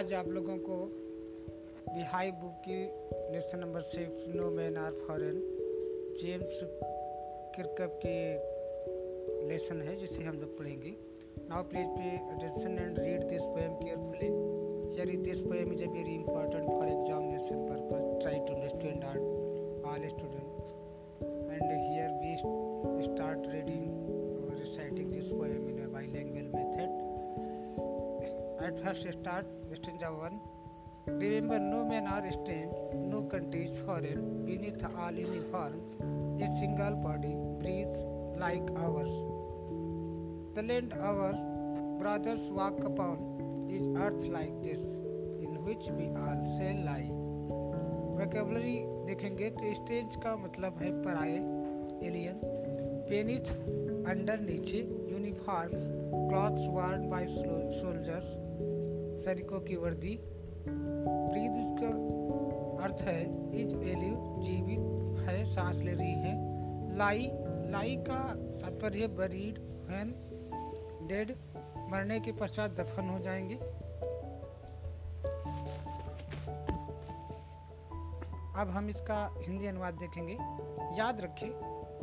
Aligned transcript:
आज 0.00 0.12
आप 0.14 0.28
लोगों 0.28 0.56
को 0.56 0.76
बिहाई 1.94 2.30
बुक 2.30 2.52
की 2.68 2.76
lesson 3.32 3.58
number 3.58 3.80
six, 3.80 4.24
no 4.28 4.50
man 4.50 4.76
are 4.76 4.92
foreign, 4.92 5.40
James 6.20 6.60
Kirkup 7.56 7.98
के 8.06 8.14
लेसन 9.48 9.82
है, 9.82 9.96
जिसे 9.96 10.22
हम 10.22 10.40
लोग 10.40 10.58
पढ़ेंगे। 10.58 10.94
Now 11.50 11.62
please 11.62 11.88
pay 11.88 12.16
attention 12.34 12.78
and 12.78 12.98
read 12.98 13.28
this 13.28 13.42
poem 13.42 13.74
carefully 13.74 14.30
here 14.94 15.16
this 15.22 15.40
poem 15.40 15.72
is 15.72 15.82
a 15.82 15.90
very 15.90 16.14
important 16.14 16.64
for 16.70 16.88
examination 16.88 17.68
purpose 17.68 18.20
try 18.22 18.38
to 18.38 18.54
understand 18.54 19.04
all 19.84 20.08
student 20.08 20.49
At 28.70 28.80
first 28.84 29.02
start, 29.20 29.46
stanza 29.74 30.12
1. 30.12 30.40
Remember, 31.08 31.58
no 31.58 31.84
men 31.84 32.06
are 32.06 32.30
strange, 32.30 32.72
no 32.94 33.22
country 33.22 33.64
is 33.64 33.84
foreign, 33.84 34.44
beneath 34.46 34.84
all 34.96 35.10
uniform, 35.10 35.74
a 36.40 36.48
single 36.60 36.94
body 36.94 37.34
breathes 37.60 38.04
like 38.38 38.70
ours. 38.76 39.10
The 40.54 40.62
land 40.62 40.94
our 41.00 41.32
brothers 41.98 42.42
walk 42.58 42.78
upon 42.84 43.66
is 43.68 43.88
earth 43.96 44.22
like 44.26 44.62
this, 44.62 44.84
in 45.42 45.58
which 45.64 45.88
we 45.98 46.06
all 46.24 46.40
shall 46.56 46.84
lie. 46.90 47.10
Vocabulary 48.20 48.76
देखेंगे 49.06 49.50
तो 49.58 49.72
stage 49.74 50.16
का 50.22 50.36
मतलब 50.44 50.78
है 50.82 50.90
पराए 51.02 51.36
alien 52.08 52.40
beneath 53.10 53.50
under 54.12 54.38
नीचे 54.40 54.78
uniforms 55.10 55.90
clothes 56.30 56.66
worn 56.76 57.08
by 57.10 57.26
soldiers 57.26 58.38
सैनिकों 59.20 59.60
की 59.60 59.76
वर्दी। 59.76 60.18
ब्रीद 61.32 61.52
का 61.56 61.86
अर्थ 62.84 63.02
है, 63.02 63.22
इज़ 63.60 63.74
एलिव, 63.74 64.36
जीवित 64.38 64.78
है, 65.28 65.44
सांस 65.44 65.80
ले 65.80 65.92
रही 65.92 66.12
है। 66.12 66.50
लाई 66.96 67.30
लाई 67.70 67.96
का 67.96 68.34
तात्पर्य, 68.34 69.06
बरीड 69.06 69.58
वैन 69.58 70.14
डेड, 71.08 71.36
मरने 71.90 72.20
के 72.20 72.32
पश्चात 72.32 72.70
दफन 72.70 73.08
हो 73.08 73.18
जाएँगे। 73.18 73.54
अब 78.60 78.68
हम 78.70 78.88
इसका 78.88 79.34
हिंदी 79.38 79.66
अनुवाद 79.66 79.94
देखेंगे। 79.94 80.32
याद 80.98 81.20
रखें, 81.20 81.50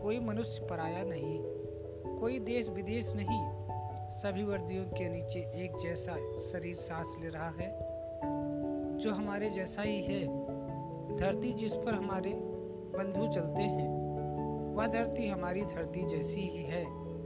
कोई 0.02 0.20
मनुष्य 0.20 0.68
पराया 0.68 1.04
नहीं, 1.04 1.40
कोई 2.20 2.40
देश 2.40 2.70
विदेश 2.70 3.14
नहीं। 3.16 3.56
सभी 4.18 4.44
वर्दियों 4.44 4.86
के 4.86 5.10
नीचे 5.10 5.40
एक 5.40 5.78
जैसा 5.78 6.14
शरीर 6.52 6.76
सांस 6.76 7.16
ले 7.22 7.30
रहा 7.30 7.50
है, 7.50 7.78
जो 8.98 9.12
हमारे 9.12 9.50
जैसा 9.50 9.82
ही 9.82 10.02
है। 10.02 10.26
धरती 11.18 11.54
जिस 11.54 11.74
पर 11.74 11.94
हमारे 11.94 12.30
बंधु 12.98 13.28
चलते 13.28 13.62
हैं, 13.62 13.90
वह 14.74 14.88
धरती 14.88 15.28
हमारी 15.28 15.62
धरती 15.62 16.06
जैसी 16.06 16.40
ही 16.40 16.64
है, 16.64 16.86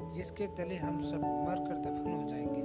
जिसके 0.09 0.48
तले 0.48 0.75
हम 0.75 1.02
सब 1.02 1.17
मर 1.17 1.56
कर 1.67 1.75
दफन 1.75 2.22
हो 2.23 2.30
जाएँगे। 2.30 2.61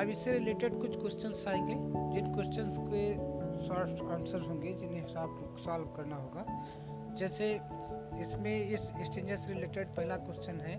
अब 0.00 0.08
इससे 0.10 0.32
रिलेटेड 0.32 0.80
कुछ 0.80 1.00
क्वेश्चंस 1.00 1.44
आएँगे, 1.48 1.74
जिन 2.14 2.34
क्वेश्चंस 2.34 2.76
के 2.78 3.14
शॉर्ट 3.68 4.12
आंसर 4.12 4.40
होंगे, 4.40 4.72
जिन्हें 4.72 5.02
आपको 5.02 5.56
सॉल्व 5.56 5.84
करना 5.84 6.16
होगा। 6.16 6.64
जैसे 7.14 7.60
इसमें 8.20 8.68
इस 8.68 8.80
स्टेंजर 8.80 9.36
से 9.36 9.52
रिलेटेड 9.52 9.88
पहला 9.96 10.16
क्वेश्चन 10.18 10.60
है। 10.60 10.76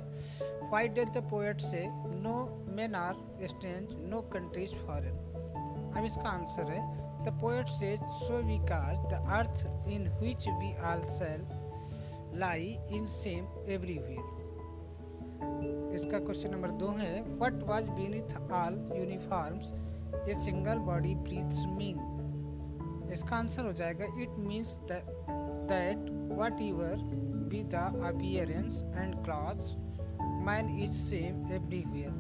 Why 0.72 0.88
did 0.90 1.10
the 1.10 1.24
poet 1.30 1.62
say 1.62 1.86
no 2.24 2.36
men 2.76 2.96
are 2.96 3.16
strange 3.48 3.86
no 4.10 4.22
countries 4.34 4.76
foreign 4.86 5.16
अब 5.98 6.06
इसका 6.06 6.30
आंसर 6.30 6.72
है। 6.72 6.82
The 7.24 7.28
poet 7.42 7.68
say 7.70 7.96
so 8.20 8.42
because 8.44 8.98
the 9.10 9.14
earth 9.32 9.88
in 9.90 10.08
which 10.22 10.48
we 10.50 10.74
all 10.92 11.02
shall 11.18 11.42
lie 12.40 12.78
in 12.98 13.06
same 13.16 13.44
everywhere 13.72 14.40
इसका 15.96 16.20
question 16.20 16.50
number 16.52 16.72
दो 16.80 16.90
है। 16.98 17.22
What 17.40 17.64
was 17.68 17.90
beneath 17.90 18.30
all 18.52 18.76
uniforms 18.96 19.66
a 20.30 20.34
single 20.46 20.78
body 20.88 21.14
breathes 21.18 21.66
mean 21.68 21.98
इसका 23.22 23.36
answer 23.36 23.66
हो 23.66 23.72
जाएगा 23.74 24.06
it 24.22 24.38
means 24.42 24.70
that 24.92 25.98
what 26.38 26.62
you're 26.62 27.02
be 27.50 27.64
the 27.64 27.82
appearance 28.06 28.78
and 28.96 29.14
cloth 29.26 29.60
man 30.46 30.70
is 30.84 30.94
same 31.10 31.52
everywhere 31.88 32.16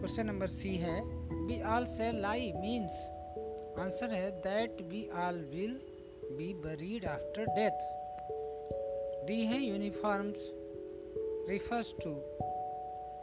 question 0.00 0.26
number 0.26 0.48
C 0.56 0.74
है 0.76 1.00
we 1.46 1.60
all 1.74 1.86
shall 1.92 2.10
lie 2.20 2.52
means 2.56 2.98
answer 3.80 4.12
है 4.14 4.30
that 4.40 4.82
we 4.90 5.00
all 5.22 5.38
will 5.54 5.80
be 6.32 6.52
buried 6.66 7.04
after 7.04 7.46
death 7.58 7.78
D 9.26 9.40
है 9.44 9.62
uniforms 9.62 10.50
refers 11.50 11.94
to 12.04 12.12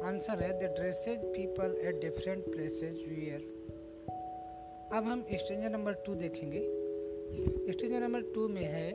answer 0.08 0.44
है 0.44 0.50
the 0.60 0.74
dresses 0.80 1.20
people 1.36 1.78
at 1.84 2.02
different 2.02 2.44
places 2.46 3.06
wear 3.10 3.56
अब 4.94 5.04
हम 5.04 5.26
stanza 5.34 5.70
number 5.70 5.94
two 6.06 6.14
देखेंगे। 6.16 6.60
Stanza 7.36 8.00
number 8.00 8.22
two 8.36 8.48
में 8.48 8.66
है 8.66 8.90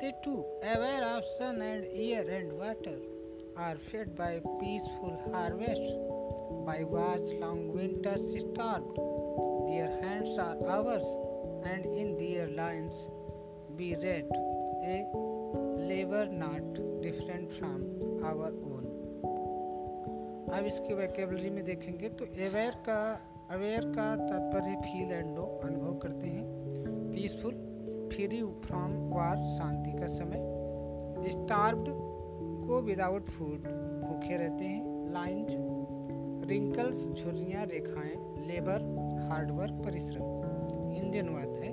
They 0.00 0.12
too, 0.22 0.44
aware 0.62 1.04
of 1.04 1.24
sun 1.38 1.62
and 1.62 1.86
air 1.94 2.28
and 2.28 2.52
water, 2.52 2.98
are 3.56 3.76
fed 3.90 4.14
by 4.14 4.42
peaceful 4.60 5.14
harvests, 5.32 5.94
by 6.66 6.84
vast 6.90 7.32
long 7.32 7.72
winters 7.72 8.26
starved. 8.42 8.98
Their 9.70 9.88
hands 10.02 10.38
are 10.38 10.58
ours, 10.68 11.06
and 11.64 11.86
in 11.86 12.18
their 12.18 12.46
lines 12.50 12.92
be 13.78 13.94
read 13.96 14.28
a 14.84 14.98
labor 15.88 16.26
not 16.26 16.74
different 17.00 17.58
from 17.58 17.80
our 18.22 18.52
own. 18.72 18.84
अब 20.52 20.66
इसकी 20.66 20.94
vocabulary 20.94 21.50
में 21.50 21.64
देखेंगे 21.64 22.08
तो 22.08 22.24
aware 22.24 22.76
का 22.88 23.00
aware 23.50 23.84
का 23.96 24.14
तात्पर्य 24.16 24.76
feel 24.84 25.12
and 25.12 25.34
know 25.34 25.46
अनुभव 25.64 25.98
करते 25.98 26.26
हैं 26.26 26.65
पीसफुल 27.16 27.52
फ्री 28.12 28.42
फ्रॉम 28.42 29.10
वार 29.10 29.36
शांति 29.36 29.92
का 29.92 30.06
समय। 30.06 30.38
स्टार्व्ड 31.30 31.84
को 32.68 32.82
विदाउट 32.82 33.26
फ़ूड 33.26 33.58
भूखे 34.02 34.36
रहते 34.36 34.64
हैं। 34.64 35.12
लाइन्स 35.12 35.48
रिंकल्स 36.48 37.12
झुर्रियाँ, 37.12 37.66
रेखाएँ 37.66 38.46
लेबर 38.46 38.80
हार्डवर्क 39.30 39.72
परिश्रम। 39.72 40.22
हिंदी 40.92 41.18
अनुवाद 41.18 41.48
है। 41.48 41.72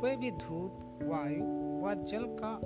वे 0.00 0.16
भी 0.16 0.30
धूप, 0.30 0.72
वायु 1.02 1.42
व 1.42 1.86
वा 1.86 1.94
जल 1.94 2.22
का, 2.22 2.60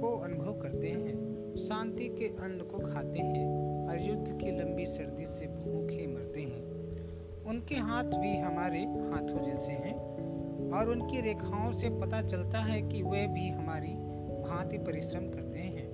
को 0.00 0.18
अनुभव 0.18 0.60
करते 0.62 0.86
हैं। 0.88 1.12
शांति 1.56 2.08
के 2.08 2.24
अन्न 2.24 2.60
को 2.60 2.78
खाते 2.78 3.18
हैं। 3.18 3.72
और 3.88 4.00
युद्ध 4.00 4.38
की 4.40 4.50
लंबी 4.50 4.86
सर्दी 4.86 5.26
से 5.26 5.46
भूखे 5.46 6.06
मरते 6.06 6.40
हैं। 6.40 6.62
उनके 7.44 7.74
हाथ 7.74 8.04
भी 8.04 8.36
हमारे 8.36 8.78
हाथों 8.78 9.44
जैसे 9.44 9.72
हैं। 9.72 10.11
और 10.72 10.90
उनकी 10.90 11.20
रेखाओं 11.20 11.72
से 11.72 11.88
पता 12.00 12.22
चलता 12.22 12.58
है 12.58 12.80
कि 12.82 13.02
वे 13.02 13.26
भी 13.26 13.48
हमारी 13.48 13.94
भांति 14.42 14.78
परिश्रम 14.78 15.28
करते 15.30 15.58
हैं। 15.58 15.90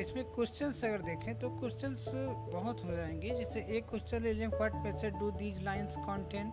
इसमें 0.00 0.24
क्वेश्चंस 0.24 0.84
अगर 0.84 1.02
देखें 1.02 1.38
तो 1.38 1.48
क्वेश्चंस 1.50 2.04
बहुत 2.52 2.84
हो 2.84 2.92
जाएँगे। 2.92 3.34
जैसे 3.34 3.60
एक 3.76 3.88
क्वेश्चन 3.90 4.22
ले 4.22 4.32
लें 4.32 4.46
what 4.46 4.74
message 4.74 5.14
do 5.14 5.30
these 5.32 5.62
lines 5.62 5.96
content 5.98 6.52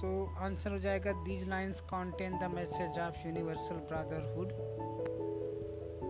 तो 0.00 0.10
आंसर 0.38 0.70
हो 0.70 0.78
जाएगा 0.78 1.12
these 1.24 1.48
lines 1.48 1.80
content 1.80 2.40
the 2.40 2.50
message 2.54 2.98
of 2.98 3.26
universal 3.26 3.80
brotherhood 3.90 4.52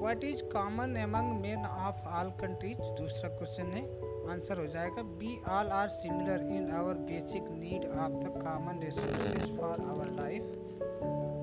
what 0.01 0.25
is 0.25 0.43
common 0.43 0.97
among 0.97 1.41
men 1.41 1.65
of 1.67 2.09
all 2.09 2.31
countries 2.41 2.79
दूसरा 2.99 3.29
क्वेश्चन 3.29 3.73
है। 3.73 3.83
आंसर 4.29 4.59
हो 4.59 4.67
जाएगा 4.67 5.03
B 5.21 5.37
all 5.51 5.69
are 5.73 5.89
similar 5.89 6.43
in 6.57 6.71
our 6.79 6.99
basic 7.07 7.45
need 7.53 7.85
of 7.87 8.13
the 8.13 8.33
common 8.37 8.81
resources 8.85 9.57
for 9.59 9.81
our 9.89 10.11
life 10.21 10.43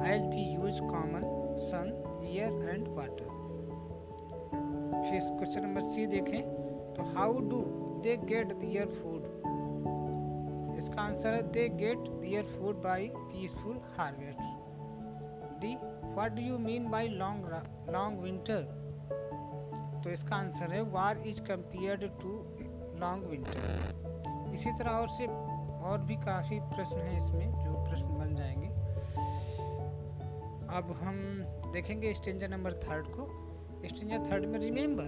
as 0.08 0.28
we 0.30 0.44
use 0.54 0.82
common 0.82 1.24
sun 1.70 1.92
air 2.26 2.70
and 2.70 2.88
water 2.98 3.36
फिर 5.10 5.20
question 5.38 5.62
number 5.62 5.82
C 5.82 6.06
देखें। 6.08 6.42
तो 6.94 7.04
how 7.16 7.40
do 7.50 7.62
they 8.04 8.16
get 8.26 8.54
their 8.54 8.88
food 8.94 9.26
इसका 10.78 11.02
answer 11.02 11.34
है 11.34 11.42
they 11.52 11.68
get 11.78 11.98
their 11.98 12.44
food 12.48 12.82
by 12.84 13.08
peaceful 13.18 13.80
harvest 13.98 14.40
D 15.62 15.76
what 15.76 16.32
do 16.32 16.42
you 16.42 16.58
mean 16.58 16.90
by 16.90 17.08
long 17.08 17.46
long 17.90 18.20
winter 18.22 18.76
तो 20.04 20.10
इसका 20.10 20.36
answer 20.36 20.74
है 20.74 20.82
war 20.92 21.22
is 21.28 21.42
compared 21.42 22.02
to 22.22 22.34
long 23.00 23.24
winter 23.24 24.52
इसी 24.54 24.72
तरह 24.72 24.92
और 24.92 25.10
से 25.10 25.28
और 25.88 26.02
भी 26.02 26.16
काफ़ी 26.16 26.60
प्रश्न 26.60 26.98
हैं 26.98 27.18
इसमें, 27.18 27.52
जो 27.52 27.90
प्रश्न 27.90 28.18
बन 28.18 28.36
जाएँगे। 28.36 28.68
अब 30.78 30.92
हम 31.04 31.16
देखेंगे 31.74 32.14
स्टेंजर 32.14 32.50
नंबर 32.50 32.74
थर्ड 32.74 33.06
को। 33.08 33.28
स्टेंजर 33.86 34.32
थर्ड 34.32 34.46
में 34.46 34.60
remember 34.60 35.04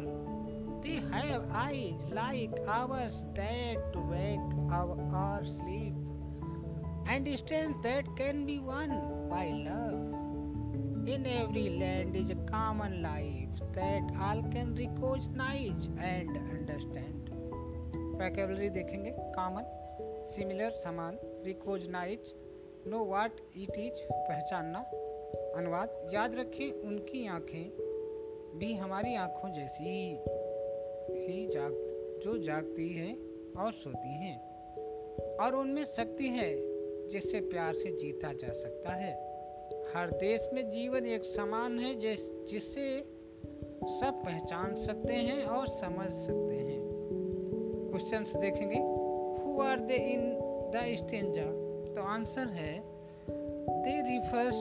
they 0.84 0.90
have 0.90 1.52
eyes 1.56 2.14
like 2.14 2.68
ours 2.70 3.22
that 3.40 3.98
wake 3.98 4.72
or 4.74 5.46
sleep 5.46 7.08
and 7.10 7.36
strength 7.36 7.74
that 7.74 8.08
can 8.18 8.46
be 8.46 8.58
won 8.58 8.88
by 9.32 9.52
love 9.52 11.08
in 11.14 11.26
every 11.26 11.68
land 11.70 12.16
is 12.16 12.32
a 12.32 12.36
common 12.36 12.94
life 13.02 13.64
that 13.78 14.18
all 14.22 14.42
can 14.42 14.76
recognize 14.76 15.90
and 16.00 16.38
understand 16.38 17.29
Vocabulary 18.20 18.72
देखेंगे 18.72 19.12
common, 19.12 19.64
similar 20.28 20.70
समान, 20.70 21.18
recognize, 21.44 22.28
know 22.88 23.06
what 23.06 23.32
it 23.32 23.72
is 23.72 24.00
पहचानना, 24.12 24.80
अनुवाद। 25.56 26.12
याद 26.14 26.36
रखें 26.36 26.72
उनकी 26.72 27.28
आँखें 27.28 27.72
भी 28.60 28.74
हमारी 28.74 29.16
आँखों 29.16 29.54
जैसी 29.54 29.84
ही 29.84 30.20
ही 31.26 31.48
जाग 31.48 31.72
जो 32.24 32.38
जागती 32.38 32.90
हैं 32.90 33.18
और 33.58 33.74
सोती 33.74 34.14
हैं। 34.14 34.50
और 35.38 35.56
उनमें 35.56 35.84
शक्ति 35.84 36.28
है 36.28 36.56
जिससे 37.08 37.40
प्यार 37.40 37.74
से 37.74 37.92
जीता 37.92 38.34
जा 38.34 38.52
सकता 38.52 38.92
है। 38.92 39.14
हर 39.96 40.10
देश 40.12 40.50
में 40.54 40.70
जीवन 40.70 41.06
एक 41.06 41.24
समान 41.24 41.80
है 41.80 41.96
जिस 41.96 42.46
जिससे 42.46 43.00
सब 44.00 44.22
पहचान 44.26 44.76
सकते 44.76 45.14
हैं 45.14 45.44
और 45.46 45.68
समझ 45.68 46.12
सकते 46.12 46.56
हैं। 46.56 46.79
क्वेश्चंस 48.00 48.36
देखेंगे। 48.42 48.78
Who 49.44 49.62
are 49.62 49.80
they 49.88 49.96
in 50.10 50.22
the 50.74 50.82
stanza 50.98 51.44
तो 51.96 52.02
आंसर 52.02 52.48
है 52.50 52.72
they 53.30 53.96
refers 54.04 54.60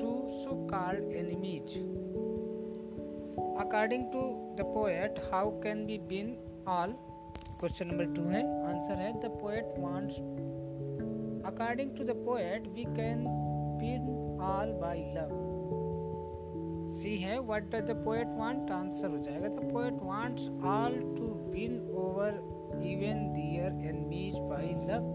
to 0.00 0.10
so 0.32 0.56
called 0.72 1.14
enemies 1.20 1.76
according 3.62 4.04
to 4.12 4.24
the 4.58 4.66
poet 4.74 5.20
how 5.32 5.50
can 5.62 5.84
be 5.86 5.96
been 6.10 6.28
all 6.68 6.92
question 7.60 7.88
number 7.92 8.12
two 8.14 8.24
है 8.30 8.42
आंसर 8.64 9.00
है 9.02 9.12
the 9.20 9.30
poet 9.42 9.78
wants 9.78 10.18
according 11.52 11.96
to 11.96 12.04
the 12.04 12.16
poet 12.26 12.66
we 12.74 12.84
can 12.98 13.24
win 13.80 14.10
all 14.50 14.72
by 14.82 15.00
love 15.14 15.32
C 16.98 17.16
है 17.22 17.40
what 17.40 17.70
does 17.74 17.88
the 17.90 17.96
poet 18.04 18.36
want 18.38 18.70
answer 18.72 19.08
हो 19.08 19.22
जाएगा 19.22 19.48
the 19.48 19.72
poet 19.72 20.02
wants 20.02 20.48
all 20.74 21.00
to 21.16 21.32
win 21.50 21.80
over 22.04 22.38
even 22.82 23.26
their 23.32 23.88
enemies 23.88 24.36
by 24.38 24.70
love 24.90 25.12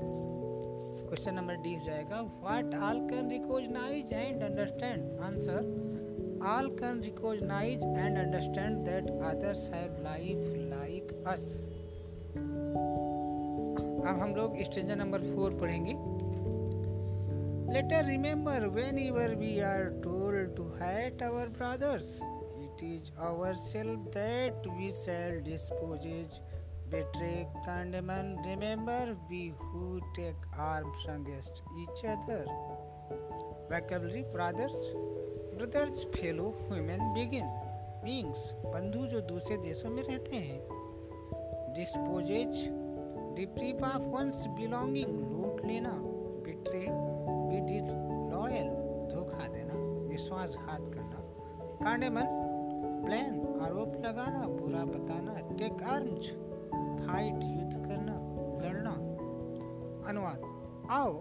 question 1.08 1.34
number 1.34 1.56
D 1.64 1.74
हो 1.76 1.86
जाएगा 1.86 2.22
what 2.22 2.76
all 2.84 3.00
can 3.10 3.30
recognize 3.30 4.14
and 4.14 4.44
understand 4.44 5.20
answer 5.22 5.90
all 6.44 6.70
can 6.70 7.02
recognize 7.02 7.82
and 7.84 8.18
understand 8.18 8.88
that 8.88 9.10
others 9.24 9.68
have 9.74 9.98
life 10.00 10.46
like 10.72 11.12
us. 11.34 11.44
अब 14.04 14.18
हम 14.22 14.34
लोग 14.36 14.58
stanza 14.64 14.96
number 14.96 15.22
four 15.36 15.58
पढ़ेंगे। 15.60 15.94
Let us 17.74 18.06
remember 18.06 18.66
whenever 19.00 19.36
we 19.36 19.60
are 19.60 19.84
told 20.04 20.56
to 20.56 20.64
hate 20.82 21.24
our 21.24 21.50
brothers 21.58 22.18
it 22.64 22.84
is 22.84 23.12
our 23.28 23.54
self 23.68 24.08
that 24.16 24.68
we 24.68 24.92
sell 24.92 25.40
dispossess 25.42 26.28
betray 26.92 27.48
condemn 27.66 28.38
remember 28.46 29.16
we 29.30 29.54
who 29.60 30.02
take 30.16 30.42
arms 30.58 31.06
against 31.16 31.62
each 31.82 32.04
other 32.14 32.44
vocabulary 33.70 34.24
brothers 34.34 34.76
brothers 35.58 36.06
fellow 36.18 36.50
women 36.70 37.02
begin 37.14 37.48
beings 38.04 38.44
बंधु 38.74 39.06
जो 39.08 39.22
दूसरे 39.32 39.58
देशों 39.58 39.90
में 39.90 40.04
रहते 40.04 40.36
हैं 40.36 40.60
dispossess 41.76 42.54
deprive 43.36 43.84
of 43.86 44.08
one's 44.16 44.44
belonging 44.60 45.18
लूट 45.32 45.66
लेना 45.66 45.96
betray 46.46 46.86
be 47.50 47.80
loyal 48.32 48.70
धोखा 49.14 49.48
देना 49.48 49.82
विश्वासघात 50.10 50.94
करना 50.94 51.22
कांडेमन 51.84 52.40
प्लान 53.06 53.42
आरोप 53.66 53.96
लगाना 54.06 54.48
बुरा 54.48 54.86
बताना 54.86 55.40
टेक 55.58 55.84
आर्म्स 55.84 56.32
फाइट 57.12 57.44
युद्ध 57.44 57.88
करना, 57.88 58.14
लड़ना। 58.64 58.92
अनुवाद, 60.10 60.42
आओ, 60.92 61.12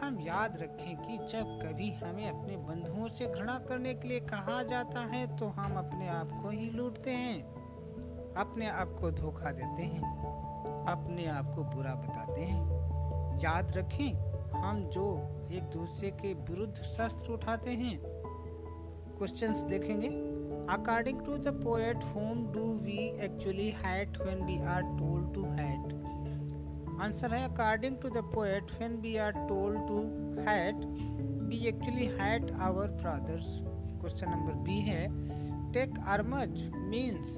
हम 0.00 0.20
याद 0.20 0.56
रखें 0.56 0.96
कि 0.96 1.18
जब 1.18 1.58
कभी 1.62 1.90
हमें 1.92 2.28
अपने 2.30 2.56
बंधुओं 2.56 3.08
से 3.08 3.26
घृणा 3.26 3.58
करने 3.58 3.94
के 3.94 4.08
लिए 4.08 4.20
कहा 4.20 4.62
जाता 4.62 5.00
है 5.00 5.36
तो 5.36 5.46
हम 5.46 5.76
अपने 5.76 6.08
आप 6.08 6.30
को 6.42 6.48
ही 6.48 6.70
लूटते 6.70 7.10
हैं। 7.10 7.42
अपने 8.34 8.68
आप 8.68 8.96
को 9.00 9.10
धोखा 9.10 9.50
देते 9.50 9.82
हैं, 9.82 10.02
अपने 10.86 11.26
आप 11.26 11.54
को 11.54 11.64
बुरा 11.64 11.94
बताते 11.94 12.40
हैं। 12.40 13.38
याद 13.40 13.76
रखें, 13.76 14.12
हम 14.52 14.84
जो 14.86 15.06
एक 15.52 15.62
दूसरे 15.62 16.10
के 16.10 16.34
विरुद्ध 16.34 16.74
शस्त्र 16.74 17.32
उठाते 17.32 17.70
हैं। 17.70 18.00
क्वेश्चंस 19.18 19.58
देखेंगे? 19.58 20.08
According 20.70 21.20
to 21.26 21.36
the 21.38 21.52
poet 21.62 22.04
whom 22.14 22.46
do 22.52 22.64
we 22.82 22.98
actually 23.24 23.68
hate 23.76 24.18
when 24.18 24.44
we 24.46 24.58
are 24.66 24.82
told 24.98 25.34
to 25.34 25.44
hate 25.54 25.92
answer 27.02 27.34
है 27.34 27.42
according 27.44 27.96
to 27.96 28.08
the 28.10 28.22
poet 28.34 28.70
when 28.72 28.96
we 29.00 29.16
are 29.18 29.32
told 29.48 29.86
to 29.88 30.00
hate 30.48 30.84
we 31.48 31.64
actually 31.68 32.06
hate 32.20 32.50
our 32.60 32.90
brothers 33.00 33.58
question 34.00 34.30
number 34.30 34.52
B 34.64 34.78
है 34.82 35.04
take 35.72 35.98
arms 36.08 36.60
means 36.90 37.36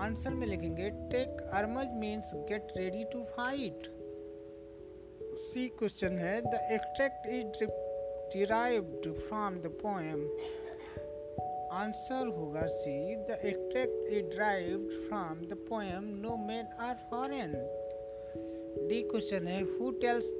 answer 0.00 0.34
में 0.34 0.46
लिखेंगे 0.46 0.90
take 1.10 1.40
arms 1.54 1.96
means 1.96 2.30
get 2.48 2.72
ready 2.76 3.04
to 3.12 3.22
fight 3.36 3.88
C 5.40 5.68
question 5.78 6.18
है 6.18 6.40
the 6.42 6.60
extract 6.72 7.26
is 7.28 7.64
derived 8.32 9.12
from 9.18 9.60
the 9.60 9.76
poem 9.82 10.26
answer 11.70 12.26
होगा 12.36 12.60
C, 12.66 13.16
the 13.16 13.38
extract 13.44 14.08
is 14.12 14.24
derived 14.26 14.88
from 15.08 15.40
the 15.40 15.56
poem, 15.68 16.04
no 16.22 16.36
man 16.36 16.66
are 16.80 16.94
foreign. 17.10 17.52
D 18.88 19.02
question 19.02 19.46
है, 19.46 19.60
who 19.62 19.90
tells 19.90 20.30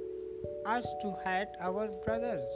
us 0.67 0.89
to 1.03 1.09
hate 1.25 1.57
our 1.61 1.87
brothers? 2.03 2.51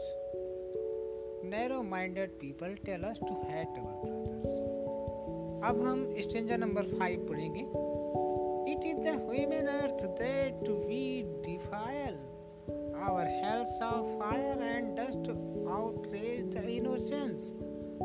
Narrow 1.46 1.82
minded 1.84 2.32
people 2.32 2.76
tell 2.86 3.04
us 3.04 3.20
to 3.20 3.34
hate 3.50 3.68
our 3.68 3.96
brothers 4.04 4.54
अब 5.70 5.82
हम 5.82 6.06
stanza 6.20 6.58
number 6.58 6.84
five 7.00 7.28
पढ़ेंगे। 7.30 7.62
It 8.72 8.86
is 8.86 9.00
the 9.00 9.16
human 9.30 9.68
earth 9.68 10.04
that 10.22 10.68
we 10.70 11.06
defile 11.46 12.18
our 13.08 13.28
health 13.28 13.84
of 13.84 14.20
fire 14.20 14.64
and 14.64 14.96
dust 15.00 15.30
outrage 15.70 16.56
the 16.56 16.66
innocence 16.70 17.54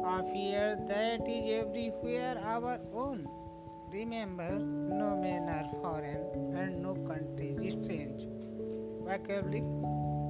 of 0.04 0.30
fear 0.32 0.78
that 0.88 1.28
is 1.28 1.62
everywhere 1.62 2.38
our 2.44 2.78
own. 2.94 3.28
Remember, 3.92 4.58
no 4.58 5.16
men 5.16 5.48
are 5.48 5.68
foreign 5.82 6.56
and 6.56 6.82
no 6.82 6.94
country 7.06 7.56
is 7.60 7.74
strange. 7.82 8.26
Vocabulary 9.04 9.62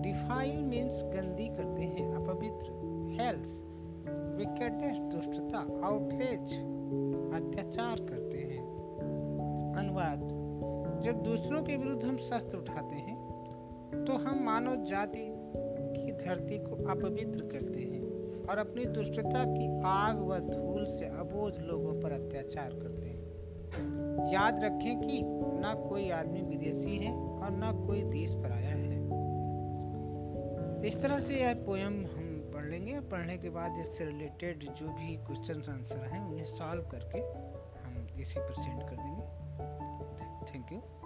Defile 0.02 0.62
means 0.62 1.02
गंदी 1.14 1.48
करते 1.56 1.82
हैं 1.94 2.06
अपवित्र 2.16 2.78
Hells 3.18 3.50
Wickedness 4.38 4.98
दुष्टता 5.12 5.60
Outrage 5.88 6.54
अत्याचार 7.36 8.00
करते 8.08 8.38
हैं 8.38 8.62
अनुवाद 9.80 10.28
जब 11.04 11.22
दूसरों 11.22 11.62
के 11.64 11.76
विरुद्ध 11.76 12.04
हम 12.04 12.16
शस्त्र 12.30 12.58
उठाते 12.58 12.96
हैं 12.96 14.04
तो 14.06 14.16
हम 14.24 14.42
मानव 14.44 14.84
जाति 14.84 15.26
की 15.96 16.12
धरती 16.24 16.58
को 16.58 16.84
अपवित्र 16.90 17.48
करते 17.52 17.80
हैं 17.80 17.89
और 18.50 18.58
अपनी 18.58 18.84
दुष्टता 18.84 19.44
की 19.44 19.80
आग 19.80 20.20
व 20.20 20.38
धूल 20.38 20.84
से 20.84 21.04
अबोध 21.04 21.58
लोगों 21.58 21.92
पर 22.02 22.12
अत्याचार 22.12 22.70
करते 22.70 23.06
हैं। 23.06 24.32
याद 24.32 24.64
रखें 24.64 25.00
कि 25.00 25.22
न 25.24 25.86
कोई 25.88 26.10
आदमी 26.10 26.40
विदेशी 26.40 26.96
है 26.96 27.12
और 27.12 27.50
न 27.50 27.86
कोई 27.86 28.02
देश 28.02 28.30
पर 28.32 28.52
आया 28.52 28.68
है। 28.68 28.98
इस 30.88 31.02
तरह 31.02 31.20
से 31.20 31.34
यह 31.34 31.54
पोयम 31.54 32.06
हम 32.06 32.50
पढ़ 32.54 32.64
लेंगे 32.64 33.00
पढ़ने 33.00 33.38
के 33.38 33.50
बाद 33.50 33.78
इससे 33.80 34.04
रिलेटेड 34.04 34.58
जो 34.58 34.88
भी 34.88 35.16
क्वेश्चन 35.16 35.72
आंसर 35.72 35.96
हैं, 35.96 36.20
उन्हें 36.20 36.44
सॉल्व 36.44 36.82
करके 36.82 37.18
हम 37.80 38.20
इसी 38.20 38.40
पर 38.40 38.52
सेंड 38.52 38.82
कर 38.82 38.96
देंगे। 38.96 39.22
Thank 40.52 40.72
you 40.72 40.99